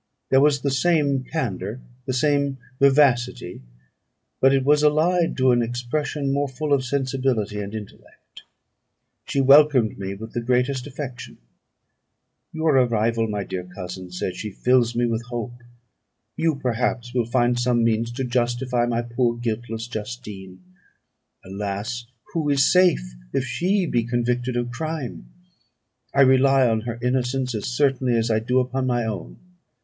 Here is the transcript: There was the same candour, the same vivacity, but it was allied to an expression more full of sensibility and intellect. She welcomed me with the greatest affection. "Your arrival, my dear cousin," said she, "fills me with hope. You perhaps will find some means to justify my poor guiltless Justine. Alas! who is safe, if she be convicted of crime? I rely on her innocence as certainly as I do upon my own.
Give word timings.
There 0.31 0.41
was 0.41 0.61
the 0.61 0.71
same 0.71 1.23
candour, 1.25 1.79
the 2.07 2.13
same 2.13 2.57
vivacity, 2.79 3.61
but 4.39 4.51
it 4.51 4.65
was 4.65 4.81
allied 4.81 5.37
to 5.37 5.51
an 5.51 5.61
expression 5.61 6.33
more 6.33 6.47
full 6.49 6.73
of 6.73 6.83
sensibility 6.83 7.61
and 7.61 7.75
intellect. 7.75 8.41
She 9.25 9.41
welcomed 9.41 9.99
me 9.99 10.15
with 10.15 10.33
the 10.33 10.41
greatest 10.41 10.87
affection. 10.87 11.37
"Your 12.51 12.77
arrival, 12.77 13.27
my 13.27 13.43
dear 13.43 13.63
cousin," 13.63 14.09
said 14.11 14.35
she, 14.35 14.49
"fills 14.49 14.95
me 14.95 15.05
with 15.05 15.21
hope. 15.27 15.61
You 16.35 16.55
perhaps 16.55 17.13
will 17.13 17.27
find 17.27 17.59
some 17.59 17.83
means 17.83 18.11
to 18.13 18.23
justify 18.23 18.87
my 18.87 19.03
poor 19.03 19.37
guiltless 19.37 19.85
Justine. 19.87 20.63
Alas! 21.45 22.07
who 22.33 22.49
is 22.49 22.65
safe, 22.65 23.13
if 23.33 23.45
she 23.45 23.85
be 23.85 24.03
convicted 24.03 24.57
of 24.57 24.71
crime? 24.71 25.27
I 26.11 26.21
rely 26.21 26.67
on 26.67 26.81
her 26.89 26.97
innocence 27.03 27.53
as 27.53 27.67
certainly 27.67 28.17
as 28.17 28.31
I 28.31 28.39
do 28.39 28.59
upon 28.59 28.87
my 28.87 29.05
own. 29.05 29.37